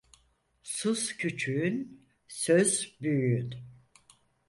Sus 0.63 1.17
küçüğün, 1.17 2.03
söz 2.27 2.95
büyüğün. 3.01 3.55